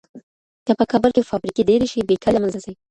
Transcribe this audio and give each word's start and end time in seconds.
که 0.65 0.71
په 0.79 0.85
کابل 0.91 1.11
کي 1.15 1.23
فابریکي 1.29 1.63
ډېرې 1.69 1.87
شي، 1.91 2.07
بېکاري 2.09 2.35
له 2.37 2.41
منځه 2.43 2.59
ځي. 2.65 2.73